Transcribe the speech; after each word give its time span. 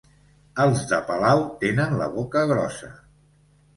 Els 0.63 0.85
de 0.93 0.99
Palau 1.11 1.43
tenen 1.65 1.95
la 2.03 2.07
boca 2.19 2.47
grossa. 2.53 2.91